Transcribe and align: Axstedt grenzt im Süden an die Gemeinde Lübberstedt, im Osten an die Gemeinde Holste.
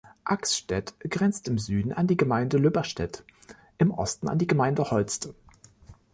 Axstedt 0.23 0.95
grenzt 1.07 1.47
im 1.47 1.59
Süden 1.59 1.93
an 1.93 2.07
die 2.07 2.17
Gemeinde 2.17 2.57
Lübberstedt, 2.57 3.23
im 3.77 3.91
Osten 3.91 4.27
an 4.29 4.39
die 4.39 4.47
Gemeinde 4.47 4.89
Holste. 4.89 5.35